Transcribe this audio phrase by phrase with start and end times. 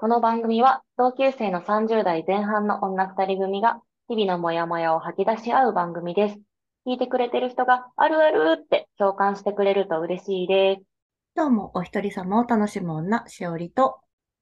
[0.00, 6.36] この番組は同級生の30代前半の女二人組が日々のモヤモヤを吐き出し合う番組です。
[6.86, 10.82] 聞いてくれてる人があるあるって共感してくれると嬉しいです。
[11.36, 14.00] 今日もお一人様を楽しむ女、しおりと、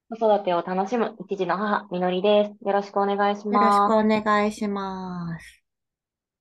[0.09, 2.65] 子育てを楽しむ一児の母、みのりです。
[2.65, 3.93] よろしくお願いしよろしくます。
[3.95, 5.61] お願いします。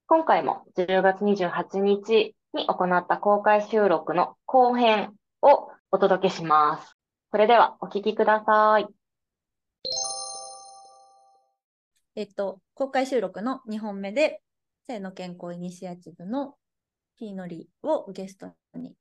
[0.06, 5.12] 今回も10月28日に行った公開収録の後編
[5.42, 6.96] をお届けします。
[7.32, 8.97] それではお聞きください。
[12.18, 14.42] えっと、公開収録の2本目で、
[14.88, 16.56] 性の健康イニシアチブの
[17.16, 18.96] ピーノリをゲストに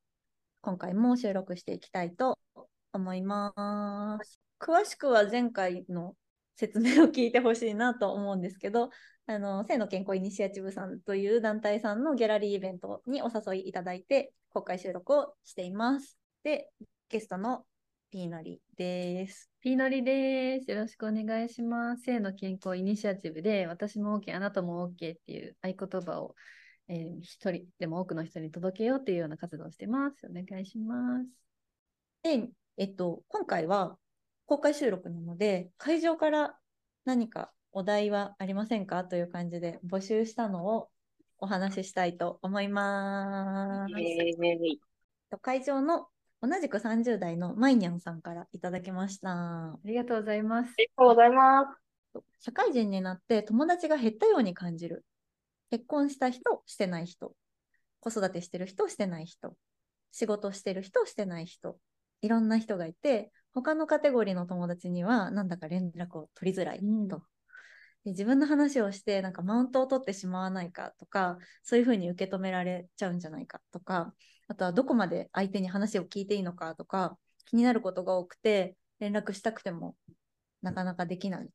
[0.60, 2.38] 今回も収録していきたいと
[2.92, 4.38] 思います。
[4.60, 6.14] 詳しくは前回の
[6.54, 8.90] 説明を聞いてほしいなと思うんですけど、
[9.26, 16.16] あの、性の健康イニシアチブさんという団体さんのギャラリーイベントにお誘いいただいて公開収録をしています。
[16.44, 16.70] で、
[17.08, 17.64] ゲストの
[18.10, 19.50] ピーノリです。
[19.60, 20.70] ピーノリです。
[20.70, 22.04] よろしくお願いします。
[22.04, 26.34] 性の健康イニシアチブで、私も OK、あなたも OK っていう合言葉を、
[26.88, 30.26] えー一人でも多くの人に届けようっていうような活動をしてます。
[30.26, 31.28] お願いします。
[32.22, 33.98] で、えっと、今回は
[34.46, 36.58] 公開収録なので、会場から
[37.04, 40.88] 何かお題はありませんかという感じで募集したのを
[41.36, 43.94] お話ししたいと思います。
[44.00, 44.78] えー
[45.30, 46.08] と会場の
[46.40, 49.30] 同じく30代のマイニャンさんからいただきました。
[49.30, 50.74] ありがとうございますあ。
[50.78, 51.88] りがとうございます。
[52.40, 55.04] 社会人になって友達が減ったように感じる。
[55.70, 57.34] 結婚した人、してない人。
[58.00, 59.56] 子育てしてる人、してない人。
[60.12, 61.78] 仕事してる人、してない人。
[62.22, 67.22] いろんな人がいて、他のカテゴリーの友達にはなんだか連絡を取りづらいうんと。
[68.04, 74.14] で自分の話をして、なんかマウントを取ってしまわないかとか、そういうふうに受け止められちゃうんじゃないかとか、
[74.48, 77.16] あとはどこまで相手に話を聞いていいのかとか、
[77.46, 79.94] 気になることが多くて、連絡したくても
[80.62, 81.48] なかなかできない。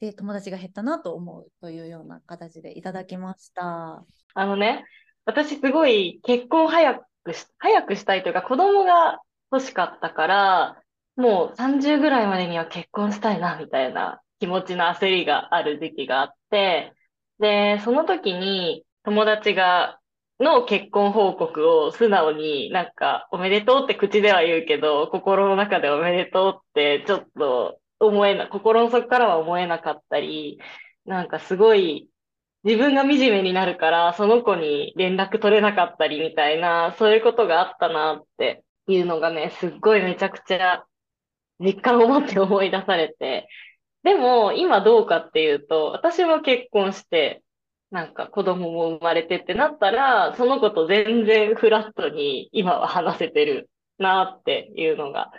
[0.00, 4.04] で、友達が減ったなと思うというような形でいただきました。
[4.34, 4.84] あのね、
[5.24, 9.20] 私すごい結婚早くし、早くしたいというか子供が
[9.50, 10.82] 欲しかったから、
[11.16, 16.92] もう30ぐらいまでには結婚したいな、みたいな気持ちの焦りがある時期があって、
[17.40, 19.97] で、その時に友達が、
[20.40, 30.60] の結婚報告を素直になんかおめでとうって口では言うけど、心の中でおめでとうってちょっと思えな、心の底からは思えなかったり、
[31.04, 32.08] なんかすごい
[32.64, 40.84] 自分が惨めになるから、その子に連絡取れなかったりみたいな、そういうことがあったなっていうのがね、すっごいめちゃくちゃ
[41.60, 43.48] 実感を持って思い出されて。
[44.02, 47.42] でも、今どうかっていうと、私も結婚して、
[47.90, 55.30] なんか子供も生まれてってなったら、その子と全然フラットに今は話せてるなっていうのが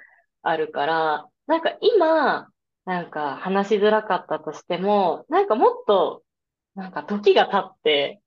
[0.42, 2.48] あるから、なんか今、
[2.86, 6.24] なんか話しづらかったとしても、なんかもっと
[6.76, 8.22] なんか時が経って、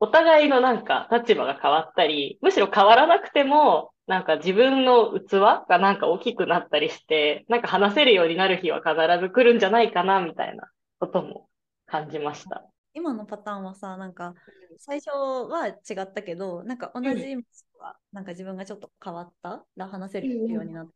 [0.00, 10.70] お互いのなんか立場が変わったり、むしろ変わらなくても、なんか自分の器がなんか大きくなったりして、なんか話せるようになる日は必ず来るんじゃないかな、みたいな
[11.00, 11.48] ことも
[11.86, 12.64] 感じました。
[12.98, 14.34] 今のパターンはさ、なんか
[14.78, 17.36] 最初は違ったけど、なんか同じ
[17.78, 20.90] はなんか自分がちょっと変わったら話せるようになった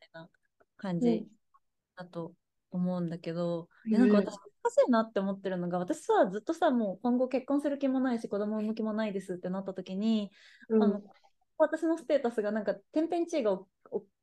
[0.00, 0.28] みたいな
[0.76, 1.00] 感うん。
[1.02, 1.26] じ
[1.96, 2.32] だと
[2.70, 3.92] 思うんだけど、うん。
[3.92, 10.30] でなんか私難しいなって思ってるのが、私さ、ずっとさ、もう今後結婚する気もないし、子供産む気もないですってなった時に、
[10.68, 10.82] うん。
[10.82, 11.02] あの
[11.58, 13.64] 私のステータスがなんか天変地異が起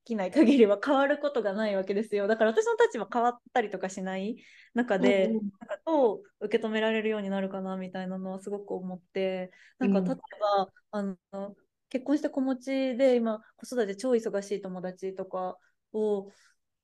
[0.05, 2.27] きない限りは変わることがないわけですよ。
[2.27, 4.37] だから私の立場変わったりとかしない
[4.73, 11.55] 中で、うんなんかどう受け止められるようになるかなみたいなのはすごく思って、なんかうん例えば、あの
[11.89, 15.57] 結婚して子持ちで今子育て超忙しい友達とか
[15.93, 16.31] を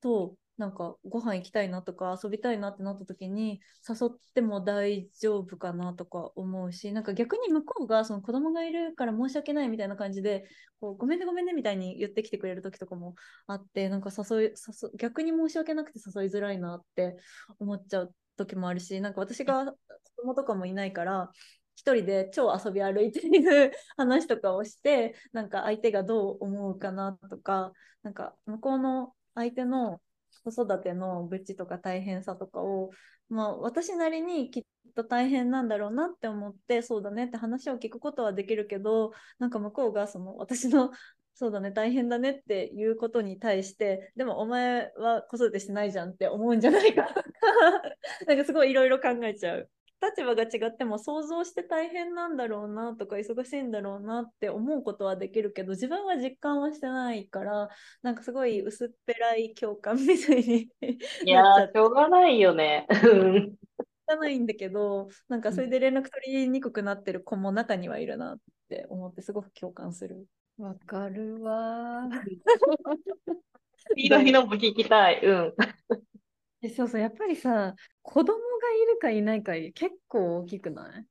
[0.01, 10.45] となんかご飯行きたいなとか遊びたいなってなった時に誘っても大丈夫かなとか思うしなんか逆に向こうがその子供がいるから申し訳ないみたいな感じで
[10.79, 13.15] こうごめんねごめんねみたいに言ってきてくれる時とかも
[13.47, 17.17] あってなんか誘い誘逆に申し訳なくて誘いづらいなって
[17.59, 19.75] 思っちゃう時もあるしなんか私が子
[20.21, 21.31] 供とかもいないから
[21.75, 27.73] 一人で超遊び歩いている 話とかをしてなんか相手がどう思うかなとか
[28.03, 29.99] なんか向こうの相手の
[30.43, 32.91] 子育ての愚痴とか大変さとかを、
[33.29, 34.63] まあ、私なりにきっ
[34.95, 40.91] と大変なんだろうなって思ってそうだねって話を聞くことはできるけどなんか向こうがその私の
[41.33, 47.07] そうだね大変だねっていうことに対してでもお前は子育てしてないじゃんって思うんじゃないか
[48.27, 49.69] なんかすごいいろいろ考えちゃう。
[50.01, 57.69] 立場が違っても想像して大変なんだろうなとか忙しいんだろうなって思うことはできるけど自分は実感はしてないから
[58.01, 60.69] なんかすごい薄っぺらい共感みたいに
[61.25, 62.87] いやなっちゃー、しょうがないよね。
[62.89, 68.37] うんゃないんだけどなんかそれで連絡取りにくくなってる子も中にはいるなっ
[68.69, 70.27] て思ってすごく共感する。
[70.57, 72.21] わかるわー。
[73.95, 75.21] いろいろも聞きたい。
[75.23, 75.53] うん。
[76.61, 81.05] えそうそう、やっぱりさ、子供がいるかいないか結構大きくない？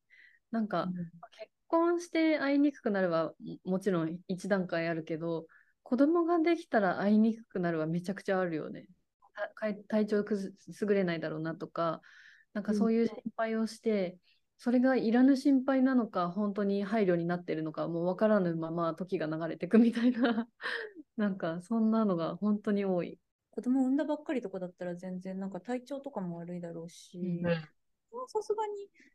[0.51, 0.93] なんか、
[1.33, 5.47] 結婚して会いにくくなるはももちろん一段階あるけど、
[5.83, 8.87] 子供ができたら会いにくくなるはめちゃくちゃあるよね。
[9.89, 12.01] 体調くず優れないだろうなとか、
[12.53, 14.19] なんかそういう心配をして、
[14.59, 20.49] それがいらぬ心配なのか、本当に配慮になってるのか、もう分からぬまま時が流れていくみたいな、
[21.17, 23.19] なんかそんなのが本当に多い。
[23.61, 27.63] 子供産んだばっかりとかだったら全然なんか体調とかも悪いだろうし、うん
[28.27, 28.73] さすがに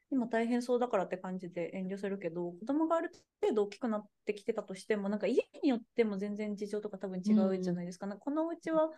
[0.10, 3.12] 今大変そうだからって感じで遠慮するけど子供がある
[3.42, 8.90] 程度大きくなってきてたとしてもなんか家によっても全然事情とか多分違うじゃないですか、なんかこのうちは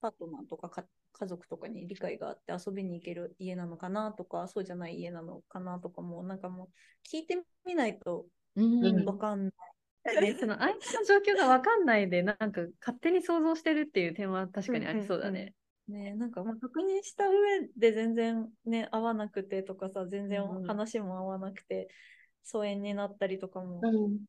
[0.00, 6.68] パートナーとかか家族とかに理解があって遊びに行ける家なのかなとかそうじゃない家なのかなとかもなんかもう
[7.06, 8.24] 聞いてみないと
[8.56, 9.52] うんわかんない。
[10.20, 15.54] ね、その相手の状況が分かんないで、なんか勝手に想像してるっていう点は確かにありそうだね。
[15.88, 17.36] ねなんかまあ確認した上
[17.76, 21.88] で全然ね合わなくてとかさ全然うん話も合わなくて
[22.44, 24.24] 疎遠になったりとかももうん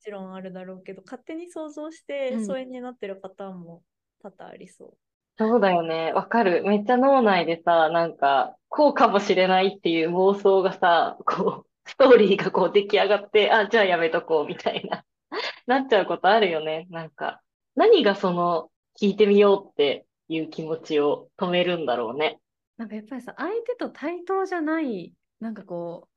[0.00, 3.82] ちろんあるだろうけど勝手に想像してうん疎遠になってるパターンも
[4.20, 4.96] 多々ありそ
[5.36, 6.12] そうだよね。
[6.12, 6.62] わかる。
[6.62, 15.04] めっちゃ脳内でさ、なんか、こうかもしれないっていう妄想がさ、こう、ストーリーがこう出来上がって、あ、じゃあやめとこうみたいな、
[15.66, 16.86] なっちゃうことあるよね。
[16.90, 17.42] なんか、
[17.74, 18.70] 何がその、
[19.00, 22.40] 聞いてみようっていう気持ちを止めるんだろうね。
[22.76, 26.08] なんかやっぱりさ、相手と対等じゃない、なんかこ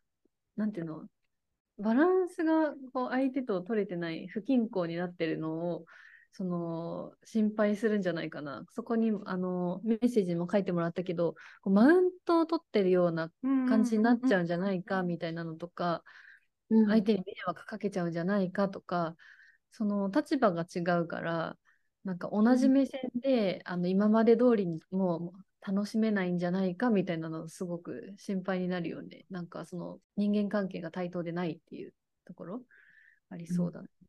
[0.56, 1.08] う、なんていうの、
[1.80, 5.86] バランスがこう相手と取れてない不均衡になってるのを、
[6.32, 8.66] その心配するんじゃないかな。
[8.72, 13.48] そこにあのメッセージにも書いてもらったけど、マウントを取ってるようなう。
[13.68, 16.04] 感じになっちゃうんじゃないかみたいなのとか、
[16.70, 19.16] 相手に迷惑かけちゃうんじゃないかとか、
[19.72, 21.58] その立場が違うから、
[22.04, 29.26] なんか同じ目線で、あの今まで通りにもう楽しめないんじゃないかみたいなのすごく心配になるよね。
[29.30, 31.94] なんかその人間関係が対等でないっていう
[32.26, 32.64] ところ
[33.30, 33.88] ありそうだね。
[33.88, 34.06] 確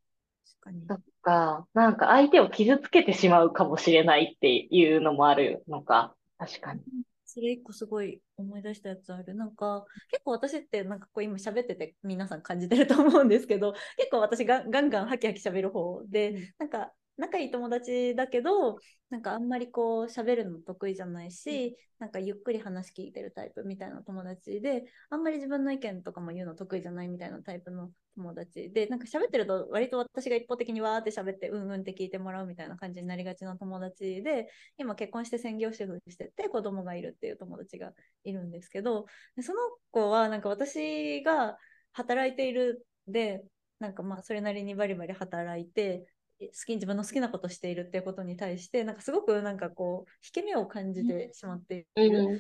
[0.61, 1.67] かにそっか。
[1.75, 6.15] なんか相手を傷つけてしまうかもしれないっていうのもあるのか。
[6.39, 6.81] 確かに。
[7.25, 9.35] それ一個すごい思い出したやつある。
[9.35, 18.79] なんか結構私ってなんかこう今喋ってて皆さん感じてると思うんですけど結構私がガンガンハキハキ喋る方で、うんなんか仲いい友達だけど
[19.11, 37.93] なんかあんまりこう喋るの得意じゃないし、なんかゆっくり話聞いてるタイプみたいな友達であんまり自分の意見とかも言うの得意じゃないみたいなタイプの友達でなんか喋ってると割と私が一方的にわーって喋ってうんうんって聞いてもらうみたいな感じになりがちな友達で今結婚して専業主婦してて子供がいるっていう友達が
[38.25, 39.07] いるんですけど
[39.37, 39.59] でその
[39.91, 41.57] 子はなんか私が
[41.93, 43.43] 働いているで
[43.81, 46.07] なんかまあそれなりにバリバリ働いて
[46.41, 52.19] 好き自分の好きなことしているっていうことに対してなんかすごくなんかこう引け目を感じてしまっている。
[52.21, 52.39] うん。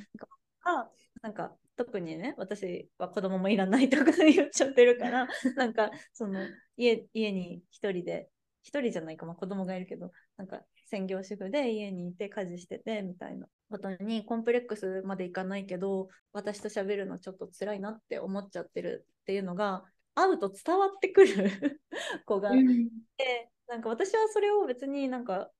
[0.65, 0.91] が
[1.23, 6.41] なんか特にね私は子供もいらないとか 言っちゃってるからなんかその
[6.77, 8.29] 家家に一人で
[8.62, 19.84] 一人じゃないか、まあ、子供がいるけどなんか専業主婦で家にいて家事しててみたいなことにコンプレックスまでいかないけど私と喋るのちょっと辛いなって思っちゃってるっていうのが
[20.15, 21.81] 会うと伝わってくる
[22.27, 25.51] 子がいて、なんか私はそれを別になんか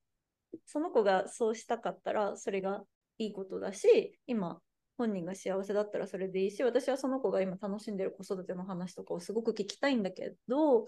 [0.67, 2.83] その子がそうしたかったらそれが
[3.19, 4.61] いいことだし今
[4.97, 10.87] 本人が幸せだったらそれでいいし私はその子が今楽しんでる子育ての話とかをすごく聞きたいんだけど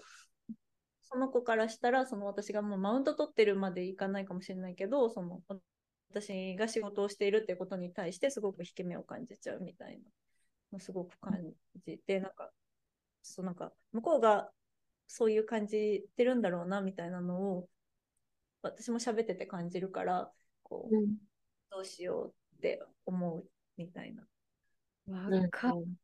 [1.03, 5.41] その子からしたらその私がもうマウント取ってるまでいかないかもしれないけどその
[6.11, 10.11] 私が仕事をしているっていうことに対してすごく引け目を感じちゃうみたいな
[10.73, 11.39] のすごく感
[11.87, 12.51] じてなんか
[13.23, 14.51] そうなんか向こうが
[15.13, 17.69] そういう感じてるんだろうなみたいなのを
[18.63, 20.31] 私も喋ってて感じるから
[20.63, 21.17] こううん
[21.71, 23.45] どうしようって思う
[23.77, 24.23] みたいな。
[25.07, 25.97] わかうん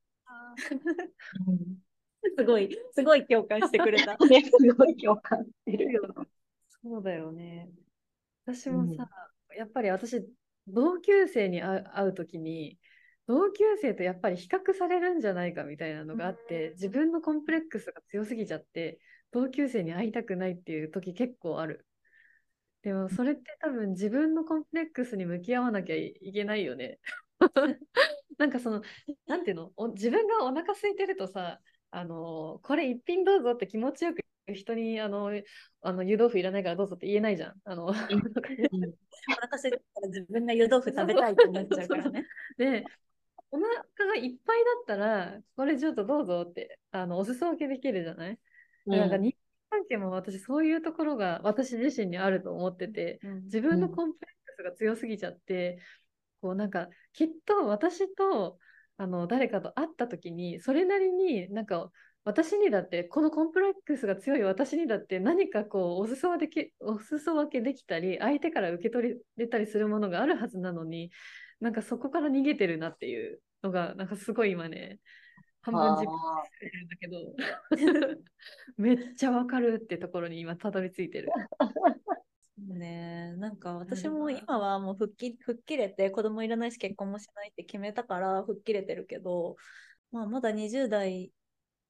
[2.36, 4.16] すごい、すごい共感してくれた。
[4.26, 6.00] ね、すごい共感してる。
[6.82, 7.70] そうだよね。
[8.44, 9.08] 私もさ、
[9.56, 10.26] やっぱり私、
[10.66, 12.78] 同級生に会う会うときに、
[13.26, 19.00] 同級生とやっぱり比較されるんじゃないかみたいなのがあって、自分のコンプレックスが強すぎちゃって、
[19.33, 21.87] 同級生に会いたくないっていう時結構ある。
[22.83, 27.00] でもそれって多分自分のコンプレックスに向き合わなきゃいけないよね。
[28.38, 28.83] なんかその、
[29.26, 29.73] なんていうの？
[29.76, 34.21] お自分がお腹空いてるとさ、あのこれ一品どうぞって気持ちよく
[34.54, 35.33] 人にあの
[35.80, 37.54] あの湯豆腐いらないからどうぞって言えないじゃん。
[37.64, 38.18] あのお腹空
[38.54, 42.26] いてたら自分が湯豆腐食べたいってなっちゃうからね。
[42.56, 42.85] で、
[43.56, 43.60] お
[43.98, 48.38] 腹がいっぱいだったら、これちょっとどうぞって、あのお裾分けできるじゃない、
[48.86, 49.32] でなんか人
[49.70, 55.78] 間関係も私そういうところが私自身にあると思ってて、自分のコンプレックスが強すぎちゃって、
[56.40, 58.58] こうなんかきっと私と
[58.98, 61.90] あの誰かと会った時にそれなりになんか
[62.25, 71.10] 私にだってこのコンプレックスが強い私にだって何かこうお裾分けお裾分けできたり相手から受け取れたりするものがあるはずなのに
[71.60, 74.99] なんかそこから逃げてるなっていうのがなんかすごい今ね
[75.62, 77.35] 半分自己あしてるんだけど
[78.76, 81.30] めっちゃわかるってところに今たどり着いてる。
[82.56, 89.56] ねなんか私も今はもう吹っ切吹っ切れて子供いらないし結婚もしないって決めたから吹っ切れてるけど、
[90.11, 91.32] まあ、まだ20代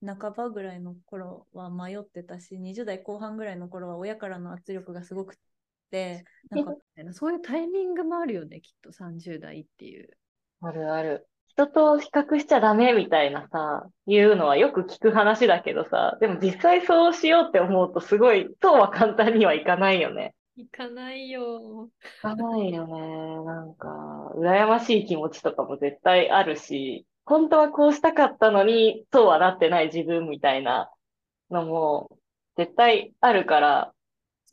[0.04, 5.36] 半ばぐらいの頃は迷ってたし20代後半ぐらいの頃は親からの圧力がすごく
[5.90, 6.74] てなんか
[7.12, 10.10] そういうタイミングもあるよねきっと30代っていう。
[10.62, 11.28] あるある。
[11.56, 20.34] 人と比較しちゃダメみたいなさ、言うのはよく聞く話だけどさ、でも実際そうしようって思うとすごい、そうは簡単にはいかないよね。
[20.56, 21.88] 行かないよ。
[22.18, 23.44] いかないよね。
[23.46, 30.92] なんか、羨ましい気持ちとかも絶対あるし、本当はこうしたかったのに、そうはなってない自分みたいな
[31.50, 32.18] のも
[32.58, 33.92] 絶対あるから、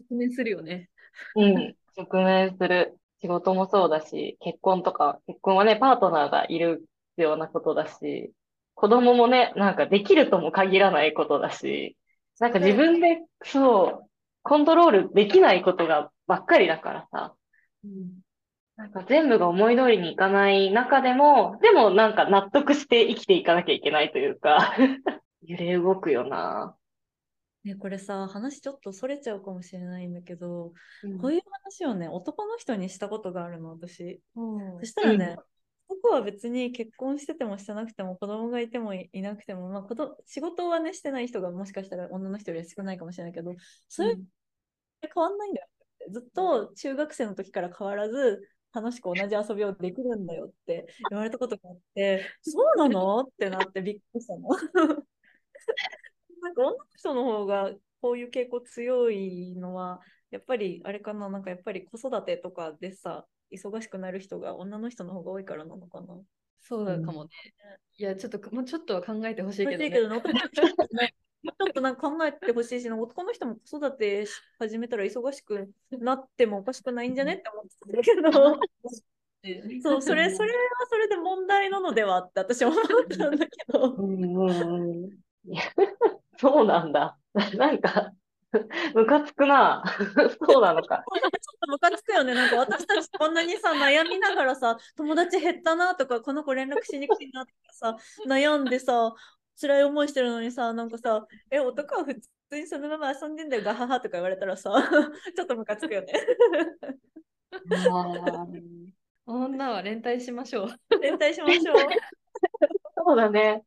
[0.09, 0.89] 直面するよね。
[1.35, 2.97] うん、直面する。
[3.23, 8.33] 仕事もそうだし、結婚とか、結婚はね、パートナーがいる必要なことだし、
[8.75, 11.97] 子供もね、なんかできるとも限らないことだし、
[12.39, 14.09] なんか自分で、そう、
[14.41, 17.35] コントロールできないことがばっかりだからさ、
[18.75, 24.75] なんか全部が思い通りにいかない中でも、でもなんか納得して生きていかなきゃいけないというか、
[25.45, 26.75] 揺れ動くよな。
[27.63, 34.21] ね、これさ話ちょっとそれちゃうかもしれないんだけど、うんこういう話をね男の人にしたことがあるの私。
[34.35, 35.37] うんそしたらね、
[36.01, 43.55] 僕は別に結婚しててもしてなくても子供がいてもいなくても、まあ、こと仕事はねしてない人がもしかしたら女の人より少ないかもしれないけど
[43.89, 44.15] それ
[45.01, 53.21] 変わんないんだよってずっと中学生の時から変わらず楽しく同じ遊びをできるんだよって言われたことがあってそうなの？
[53.21, 54.49] ってなってびっくりしたの。
[56.41, 57.71] なんか女の人の方が
[58.01, 61.29] こういう傾向強いのはやっぱりあれかな？
[61.29, 66.15] なんかやっぱり子育てとかでさ忙しくなる人が女の人の方が多いからなのかな。
[66.59, 67.29] そうだかもね。
[67.97, 69.91] いや、ちょっと、もうちょっとは考えてほしいけどね。
[69.91, 70.65] けどね、ちょ
[71.69, 78.31] っとなんか考えてほしいしな、男の人も子育てし始めたら忙しくなってもおかしくないんじゃねって思ってたんだけど、
[79.81, 80.55] そう、それ、それは
[80.89, 85.09] それで問題なのではって私は思ったんだけど、うんうん
[86.39, 87.17] そうなんだ。
[87.57, 88.13] なんか、
[88.93, 89.83] ムカつくな。
[90.45, 90.97] そうなのか。
[90.97, 92.33] ちょっとムカつくよね。
[92.33, 99.13] なんか私たちこんなにさ、悩みながらさ、友達減ったなとか、この子連絡しにくいなとかさ、悩んでさ、
[99.59, 102.15] 辛い思いしてるのにさ、なんかさ、え、男は普
[102.49, 104.71] 通にそのまま遊んでんだよ、ガハハとか言われたらさ、
[105.35, 106.13] ちょっとムカつくよね。
[109.25, 110.99] 女は連帯しましょう。
[111.01, 111.75] 連帯しましょう。
[113.05, 113.63] そうだね。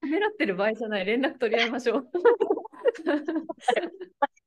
[0.00, 1.04] ためらってる場合じゃない。
[1.04, 2.10] 連絡取り合いましょう。
[2.92, 3.24] 確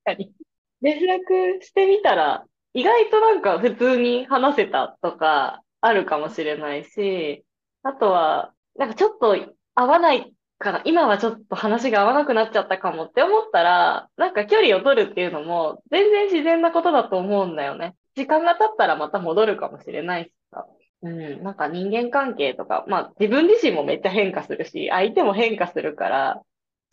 [0.05, 0.33] かに。
[0.81, 7.45] 連絡してみたら、意外となんか普通に話せたとかあるかもしれないし、
[7.83, 9.35] あとは、なんかちょっと
[9.75, 17.95] 合わないから、今はちょっと話が合わなくなっちゃったかもって思ったら、なんか距離を取るっていうのも全然自然なことだと思うんだよね。
[18.15, 20.65] 時間が経ったらまた戻るかもしれないしさ。
[21.01, 26.41] うん、なんか人間関係とか、まあ自分自身もめっちゃ変化するし、相手も変化するから、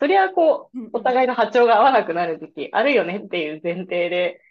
[0.01, 4.41] そりゃこう、お互いの波長が合わなくなる時期あるよねっていう前提で、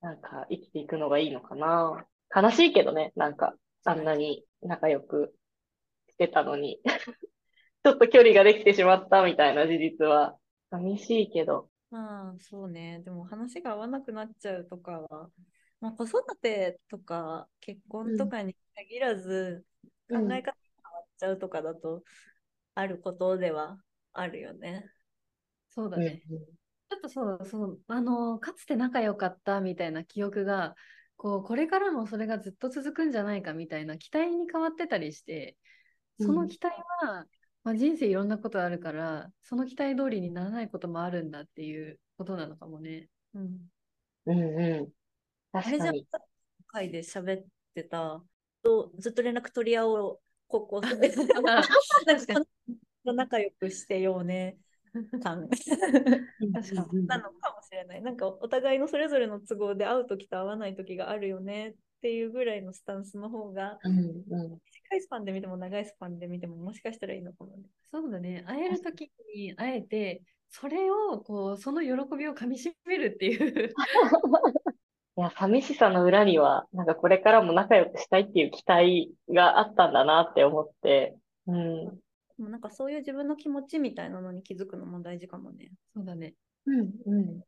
[0.00, 2.04] なんか生きていくのがいいのかな。
[2.34, 5.32] 悲しいけどね、なんか、あんなに仲良く
[6.08, 6.80] してたのに、
[7.84, 10.36] ちょっと距離ができてしまったみたいな事実は、
[10.70, 11.70] 寂しいけど。
[11.90, 15.30] まあそうね、でも話が合わなくなっちゃうとかは、
[15.80, 19.64] まあ、子育てとか結婚とかに限らず、
[20.08, 22.04] うん考え方が変わっちゃうとかだと
[22.74, 23.80] あることでは
[24.12, 24.88] あるよね。
[25.76, 26.22] そうだね。
[26.88, 30.74] ちょっとそう、そう、あの、かつて仲良かったみたいな記憶が、
[31.16, 35.56] こう、これからもそれがずっと続くんじゃないかみたいな期待に変わってたりして、
[36.18, 37.26] その期待は、
[37.62, 43.08] まあ、人生いろんなことあるから、その期待通りにならないこともあるんだっていうことなのかもね。
[43.34, 43.70] うん。
[44.26, 44.88] うんうん。
[45.52, 46.24] あれじゃん確かに。、
[46.68, 48.22] 会で喋ってた、
[48.62, 51.12] とずっと連絡取り合おう高校生。
[53.04, 54.56] 仲良くしてようね
[55.22, 58.02] 感確かなのかもしれない。
[58.02, 67.64] なんかお互いのそれぞれの都合で会う時と会わない時があるよねっていうぐらいのスタンスの方がうんうん短いスパンで見ても長いスパンで見てももしかしたらいいのかもね。
[67.90, 68.44] そうだね。
[68.46, 73.74] 会えるときに会えて、それを、こう、その喜びをかみしめるっていう。
[75.18, 82.00] いや、寂しさの裏には、なんかこれからも仲良くしたいっていう期待があったんだなって思って、うん。
[82.36, 85.70] でもなんかそういう自分の気持ちみたいなのに気づくのも大事かもね。
[85.94, 86.34] そうだね。
[86.66, 87.40] うん、うん。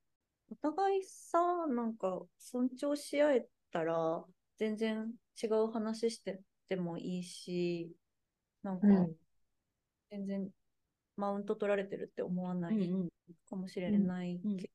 [0.51, 4.25] お互いさ、なんか尊重し合えたら
[4.57, 7.93] 全然違う話しててもいいし、
[8.63, 9.15] なんかうん
[10.11, 10.49] 全然
[11.17, 13.09] マウント取られてるって思わないうん
[13.51, 14.71] かもしれないうんけ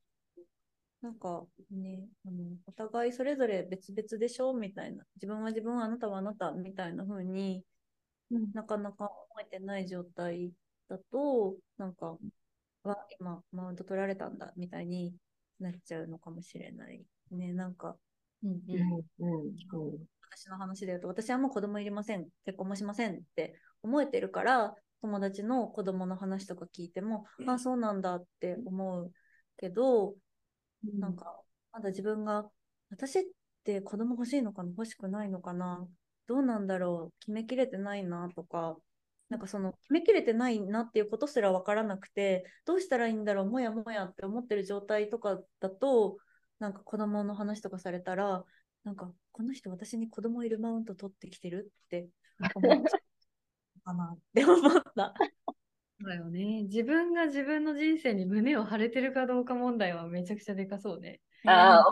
[1.01, 7.63] ど、なんかね、あのお互いそれぞれ別々でしょみたいな、自分は自分、あなたはあなたみたいな風にうん
[8.53, 10.51] なかなか思えてない状態
[10.89, 12.17] だと、なんか、
[12.83, 15.15] は今、マウント取られたんだみたいに
[15.59, 17.05] なっちゃうのかもしれない。
[17.31, 17.97] ね、なんか、
[18.43, 29.11] うんううんん、うん、私の話で言うと、私はもう子供いりません、結婚もしませんって思えてるから、友達の子供の話とか聞いても、あ、そうなんだって思う
[29.57, 30.15] けど、
[30.85, 30.99] うん。
[30.99, 32.49] なんか、まだ自分が、
[32.89, 33.23] 私っ
[33.63, 35.87] て子供欲しいのかな欲しくないのかな
[36.27, 38.77] どうなんだろう決めきれてないなとか、
[39.29, 46.17] なんかその決めきれてないなっていうことすら分からなくて、どうしたらいいんだろうもやもやって思ってる状態とかだと、
[46.59, 48.43] なんか子供の話とかされたら、
[48.83, 52.09] なんかこの人私に子供いるマウント取ってきてるって
[52.55, 55.13] 思っちゃうかなって思った。
[55.99, 56.63] そうだよね。
[56.63, 61.21] 自分が自分の人生に胸を張れてるかどうか問題はめちゃくちゃでかそうね。
[61.45, 61.85] ああ、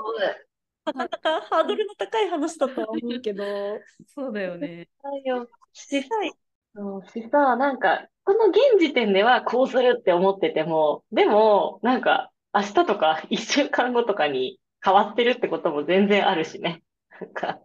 [0.85, 3.43] なかなかハードルの高い話だとは思うけど、
[4.07, 4.89] そうだよね。
[5.01, 5.50] そうよ。
[5.73, 6.33] 実際、
[6.75, 16.83] そうしさ、なんか、この現時点ではこうするって思ってても、でも、なんか、明日とか一週間後とかに変わってるってことも全然あるしね。
[17.19, 17.59] なんか、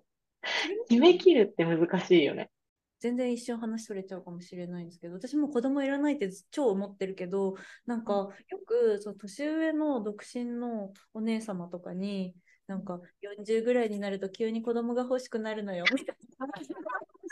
[0.88, 2.50] 決めきるって難しいよね。
[2.98, 8.30] 全然一瞬話それちゃうかもしれないんですけど、私も子供いらないって超思ってるけど、なんかよ
[8.66, 12.34] くそう年上の独身のお姉様とかに、
[12.66, 16.48] なんか40ぐらいになると急に子供が欲しくなるのよ、みたいな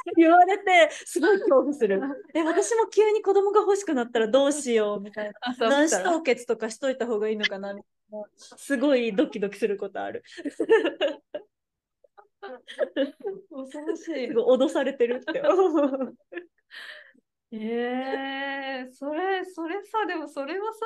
[0.17, 2.01] 言われて、すごい恐怖する。
[2.35, 5.35] え、私も急に子供が欲しくなったらどうしよう、みたいな。
[5.43, 7.75] 朝卵子凍結とかしといた方がいいのかな。
[8.35, 10.23] すごいドキドキすることある。
[13.51, 15.43] 恐ろしい脅されてるって。
[17.51, 20.81] えー、それ、それさ、でもそれはさ、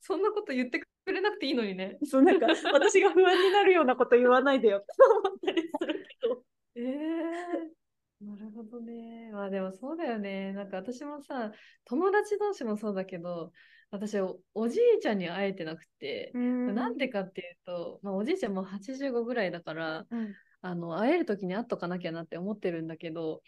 [0.00, 1.98] そんなこと言ってくれなくていいのにね。
[2.04, 4.86] そうなんか私が不安になるようなこと言わないでよ って
[5.24, 6.44] 思ったりするけど。
[6.74, 9.30] えー、なるほどね。
[9.32, 10.52] まあでもそうだよね。
[10.52, 11.52] なんか私もさ、
[11.84, 13.52] 友達同士もそうだけど、
[13.90, 23.42] 私お、おじいちゃんに会えてなくて、なんでかっていうと、まあ、おじいちゃんも85ぐらいだから、うんあの会える時に会っとかなきゃなって思ってるんだけど、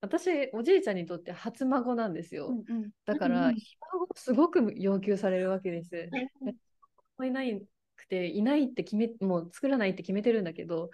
[0.00, 2.50] 私、おじいちゃんにとって初孫なんですよ。
[3.06, 6.08] だから、うんひ孫をすごく要求されるわけです。
[7.22, 7.62] いない
[7.96, 10.90] くて、いないって決め、もう作らないって決めてるんだけど、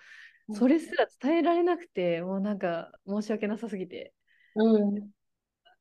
[0.53, 4.13] それすら伝えられなくて、もうなんか申し訳なさすぎて、
[4.55, 5.11] うん。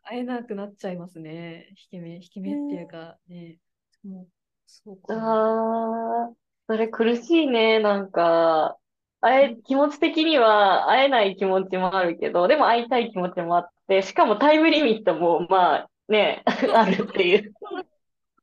[0.03, 1.67] 会えなくなっちゃいますね。
[1.71, 3.57] 引き目、引き目っていうかね。
[4.03, 4.27] もう
[4.65, 5.13] そうか。
[5.13, 6.33] ああ、
[6.67, 7.79] それ苦しいね。
[7.79, 8.77] なんか、
[9.21, 17.53] 会え、気持ち的には会えない気持ちもあるけど、でも会いたい気持ちもあって、しかもタイムリミットも、まあ、ね、 あるっていう。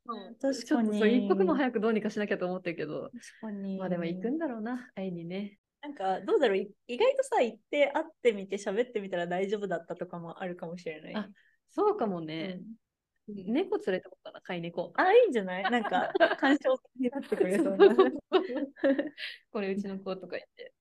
[0.07, 0.63] 確かに。
[0.65, 3.77] ちょっとそう、一刻も早くどうにかしなきゃと思ってるけど、確かに。
[3.77, 5.59] まあでも行くんだろうな、会いにね。
[5.81, 11.15] なんか、どうだろう、い意外とさ、行って会ってみて喋ってみたら大丈夫だったとかもあるかもしれない。
[11.15, 11.29] あ
[11.69, 12.55] そうかもうね。
[12.55, 12.61] ん
[13.29, 14.93] 猫連れてこうかな、飼い猫。
[14.95, 15.69] あ、いいんじゃない？
[15.69, 17.77] なんか、干渉になってくれそうな。
[19.51, 20.73] これうちの子とか言って。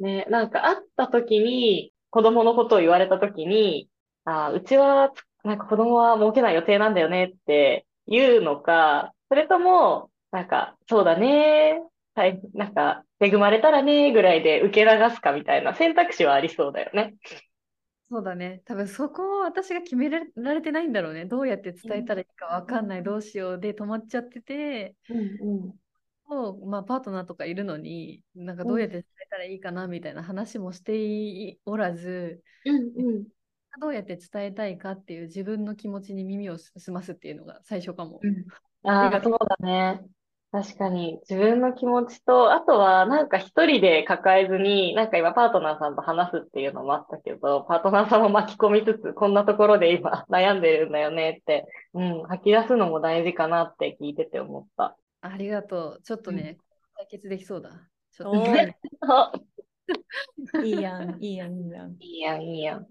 [0.00, 3.88] ね、なんか会った時に、子供のことを言われた時に、
[4.24, 5.12] ああ、うちは、
[5.44, 11.80] なんか子供は設けない予定なんだよねって言うのか、それとも、なんか、そうだね、
[12.14, 17.14] はい、なんか、恵まれたらね、ぐらいで受け流すかみたいな選択肢はありそうだよね。
[18.10, 18.62] そうだね。
[18.64, 20.18] 多分そこを私が決めら
[20.54, 21.26] れてないんだろうね。
[21.26, 25.78] どうやって伝えたらいいかわかんない、どうしようで止まっちゃってて、うん
[26.26, 32.76] もうまあ、パートナーとかいるのに、なんかどうやって伝えたらいいかなみたいな話もしておらず、うん。
[32.76, 33.26] うんうん。
[33.80, 38.20] どうやって伝えたいかっていう自分の気持ちに耳を澄ますっていうのが最初かも。
[38.22, 38.44] うん。
[38.88, 40.04] ああ、そうだね。
[40.52, 54.96] 確かに自分の気持ちと、あとはなんか一人で抱えずに、なんか今パートナーさんと話すっていうのもあったけど、パートナーさんも巻き込みつつ、こんなところで今悩んでるんだよねって、うん、吐き出すのも大事かなって聞いてて思った。
[55.20, 56.02] ありがとう。
[56.02, 56.58] ちょっとね、
[56.96, 57.70] 解決できそうだ。
[58.10, 58.76] ちょっとね。
[59.02, 59.32] あ、
[60.64, 61.92] いいやん、いいやん、いいやん。
[61.92, 62.86] いいやん、いいやん。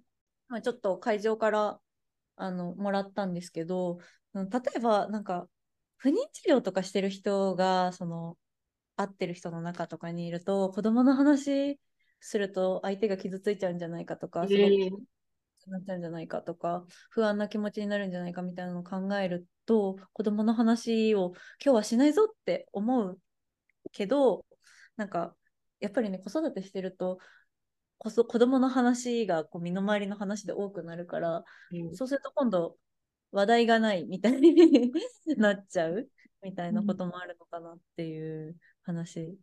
[0.50, 1.80] まあ、ちょっと会場から
[2.36, 4.00] あのもらったんですけど、
[4.34, 5.48] うん例えばなんか
[5.98, 8.38] 不妊治療とかしてる人がその
[8.96, 11.80] 会ってる人の中とかにいると子供の話
[12.20, 15.02] すると相手が傷ついちゃうんじゃないかとか、すごく
[15.72, 21.34] なっちゃうんじゃないかとか不安な気持ちになるんじゃないかみたいなのを考えると子供の話を
[21.64, 23.20] 今日はしないぞって思う
[23.92, 24.46] けど
[24.96, 25.36] なんか
[25.80, 27.20] やっぱりね子育てしてると
[28.00, 32.78] こそ子供の話がこう身の回りの話で多くなるからうんそうすると今度
[33.32, 34.92] 話題がないみたいに
[35.38, 36.10] なっちゃう
[36.42, 39.38] みたいなこともあるのかなっていう話。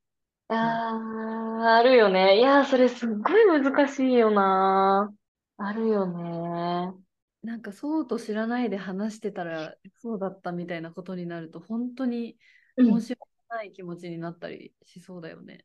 [0.49, 2.39] あー、あるよね。
[2.39, 5.13] いやー、それすっごい難しいよな。
[5.59, 6.95] あるよね。
[7.43, 12.37] なんかそうと知らないで話してたらそうだったみたいなことになると本当に
[12.77, 15.65] うん申し訳ない気持ちになったりしそうだよね。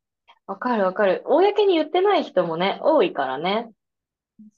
[0.51, 1.21] わかるわかる。
[1.25, 3.71] 公に言ってない人もね、多いからね。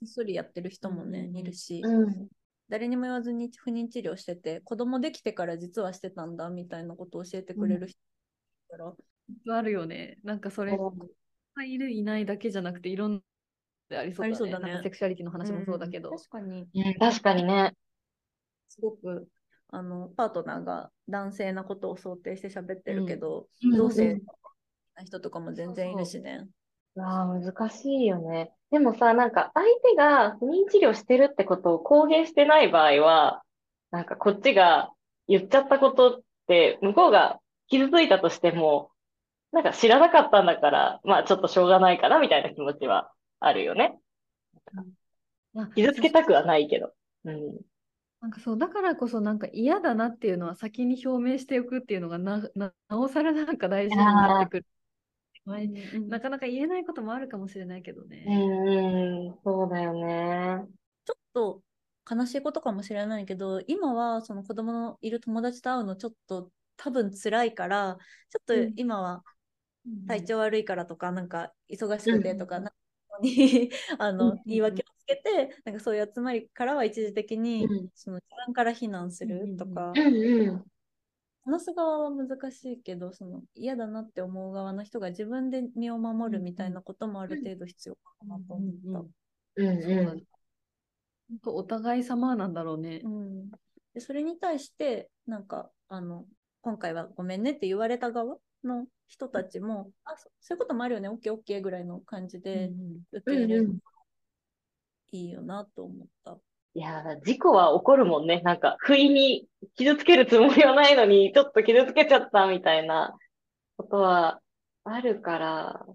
[0.00, 2.28] ひっそりやってる人もね、うんいるし、うん。
[2.68, 7.98] 誰にも言わずに不妊治療してて子供できてから実はしてたんだみたいなことを教えてくれる人
[8.70, 8.96] だか
[9.46, 10.18] ら、あるよね。
[10.24, 13.22] なんかそれがいるいないだけじゃなくていろん
[13.88, 14.34] なありそうだね。
[14.34, 16.12] そうだねセクシャリティの話もそうだけど。
[16.12, 17.72] ん確かにうん、確かにね。
[18.68, 19.28] すごく
[19.68, 24.22] あのパートナーが男性なことを想定して喋ってるけど、うん同性うん
[24.96, 26.46] な人とかも全然いるしね。
[26.98, 28.52] ああ、難しいよね。
[28.70, 33.42] でもさ、なんか相手が不妊治療してるってことを公言してない場合は、
[33.90, 34.90] なんかこっちが
[35.28, 38.90] 言っちゃったことって、向こうが傷ついたとしても、
[39.52, 43.98] なんか知らなかったんだから、まあちょっとしょうがないかなみたいな気持ちはあるよね。
[45.56, 46.92] あ傷つけたくはないけど。
[47.24, 47.56] うん。
[48.20, 54.66] なんかそうだからこそなんか嫌だなっていうのは先に表明しておくっていうのがなななおさらなんか大事になってくる。
[55.44, 55.68] 前
[56.08, 58.34] なかなか言えないこともあるかもしれないけどうね。
[58.34, 60.66] ん、うん、そうだよね。
[61.04, 61.62] ちょっと
[62.10, 67.98] 悲しいことかもしれないけど、今はその子供のいる友達と会うのちょっと多分辛いから、
[68.30, 68.74] ちょっとうん。
[68.76, 69.24] 今は
[70.06, 72.68] 体調悪いからとか、なんか忙しくてとか、うん
[73.22, 77.90] にあうん の言い訳をつけて、なんかそういう集まりからは一時的にうん。
[77.94, 79.92] その自分から避難するとか。
[79.94, 80.64] う、ん、うん。
[81.44, 89.04] 話す側は難しいけど、その嫌だなって思う側の人が自分で身を守るみたいなこともある程度必要かなと思っ
[89.56, 89.62] た。
[89.62, 90.26] うん、そうだねう
[91.28, 93.00] 本当お互い様なんだろうね。
[93.04, 93.50] うん、
[93.92, 96.26] でそれに対してなんかあの
[96.62, 102.70] 今回はごめんねって言われた側の人たちも、あそそういうこともあるよね OKOK ぐらいの感じで
[103.12, 103.38] 受けん。
[103.44, 103.78] 入れるうん、うん。
[105.12, 106.38] いいよなと思った。
[106.74, 108.40] いやー、事故は起こるもんね。
[108.42, 113.16] なんか、不意に傷つけるつもりはないのに、ちょっと傷つけちゃったみたいな
[113.76, 114.40] ことは
[114.82, 115.86] あるから、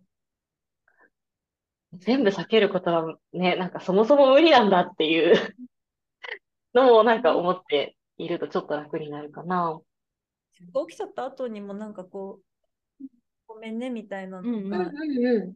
[1.93, 5.33] 全部避けることはね、なんかそもそも無理なんだっていう
[6.73, 9.81] のもなんか思っているとちょっと楽になるかな。
[10.87, 12.39] 起きちゃった後にもなんかこ
[13.01, 13.05] う
[13.47, 15.55] ごめんねみたいなうんうんのがうんう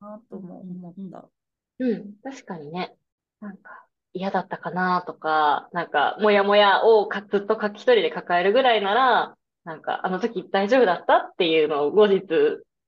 [0.00, 1.18] なとも思った。
[1.20, 1.30] ん。
[1.78, 2.94] うん、確かにね。
[3.40, 3.83] なんか
[4.14, 12.22] 嫌だったかなとか、なんかもやもやをかずっとか一人で抱えるぐらいなら、なんかあの時大丈夫だったっていうのを後日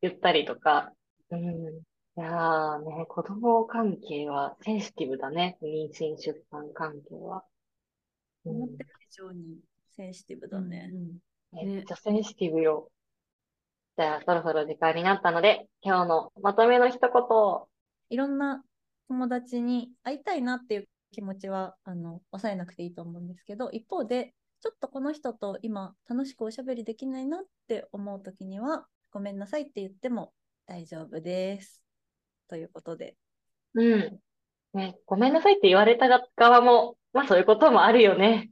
[0.02, 0.92] 言ったりとか。
[1.30, 1.42] うん。
[2.18, 5.58] いやーね、子供関係はセンシティブだね。
[5.62, 7.38] 妊娠出産関係は。
[7.38, 7.56] うん
[8.46, 9.58] 思ってる以上に
[9.96, 10.92] センシティブだね。
[11.52, 12.90] めっちゃセンシティブよ。
[13.96, 17.68] じゃあ、そろそろ時間になったので、今日のまとめの一言を。
[18.10, 18.62] いろんな
[19.08, 30.34] 友達に会いたいなっていう気持ちはあの抑えなくていいと思うんですけど一方でちょっとこの人と今楽しくおしゃべりできないなって思う時にはごめんなさいって言っても
[30.66, 31.82] 大丈夫です。
[32.50, 33.16] ということで
[33.72, 34.20] うん。
[34.74, 38.50] ね、ごめんなさいって言われた側も、まあそういうこともあるよね。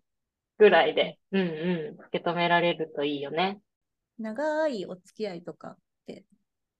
[0.57, 3.61] ぐらいで、うんうん、受け止められるといいよね。
[4.19, 6.25] 長いお付き合いとかって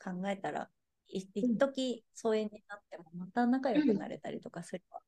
[0.03, 0.71] 考えたら
[1.09, 5.01] い一時疎遠になってもまた仲良くなれたりとかすれば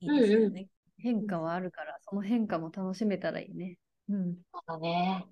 [0.00, 0.68] いいですよね。
[0.98, 3.78] 変化はあるから、その変化も楽しめたらいいね。
[4.08, 5.26] うんそうだね。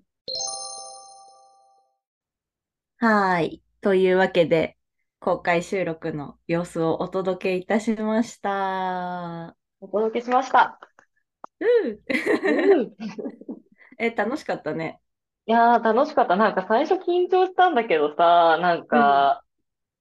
[2.99, 3.61] はい。
[3.81, 4.77] というわけで、
[5.19, 9.55] 公開収録の様子をお届けいたしました。
[9.79, 10.79] お届けしました。
[11.59, 12.95] うんうん。
[13.99, 14.99] え、楽しかったね。
[15.45, 16.35] いやー、楽しかった。
[16.35, 19.43] なんか最初緊張したんだけどさ、なんか、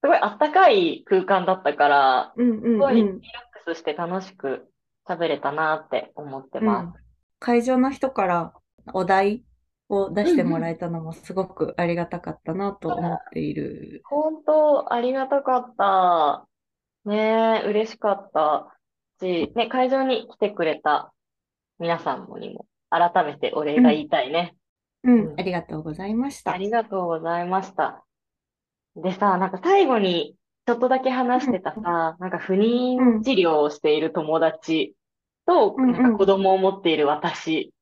[0.03, 4.69] すごいあったかい空間だったから、うんうんすごいリラスして楽しく
[5.09, 7.03] 喋れたなって思ってうんます。
[7.39, 8.53] 会場の人から
[8.93, 9.45] お題
[9.89, 14.03] を出してもらえたのもすごくありがたかったなと思っている。
[14.05, 16.47] 本当、ありがたかった。
[17.05, 18.77] ねえ、嬉しかった
[19.21, 21.13] し、ね、会場に来てくれた
[21.79, 24.57] 皆さんもにも、改めてお礼が言いたいね。
[25.05, 26.53] うん、ありがとうございました。
[26.53, 28.05] ありがとうございました。
[28.97, 30.35] でさ、なんか最後に
[30.67, 34.95] ちょっとだけ話してたさ、なんか不妊治療をしている友達
[35.47, 35.91] と、うん。
[35.91, 37.73] うんなんか子供を持っている私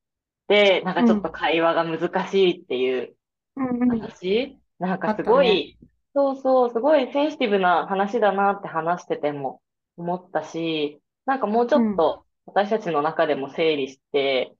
[0.48, 3.16] で、なんかちょっと会話が難しいっていう
[3.56, 3.82] うん。
[3.82, 4.58] うん話？
[4.78, 5.28] なんかすあったね。
[5.30, 5.78] ごい、
[6.14, 9.62] そうそう、すごいセンシティブな話だなって話してても
[9.96, 14.54] 思ったし、なんかもうちょっと私たちの中でも整理して、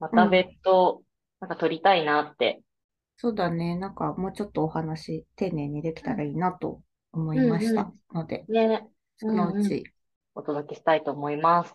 [0.00, 1.02] また別途、
[1.40, 2.62] なんか取りたいなって。
[3.16, 3.76] そうだね。
[3.76, 6.80] なんかもうちょっとお話丁寧にできたらいいなと
[7.12, 9.84] 思いましたので、ね、そのうち
[10.34, 11.74] お届けしたいと思います。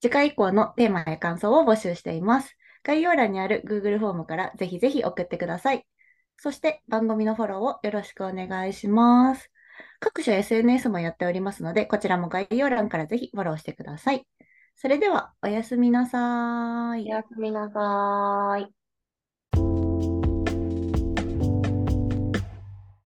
[0.00, 2.56] 次回以降のテーマや感想を募集しています。
[2.82, 5.86] 概要欄にある Google フォームからぜひぜひ送ってください。
[6.38, 9.50] そして番組のフォローをよろしくお願いします。
[9.98, 14.26] 各種 SNS もやっておりますので、こちらも概要欄からぜひフォローしてください。
[14.76, 17.08] それでは、おやすみなさーいお。
[17.08, 18.79] やすみなさーい。